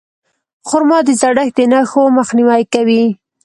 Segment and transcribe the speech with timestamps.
[0.67, 3.03] خرما د زړښت د نښو مخنیوی کوي.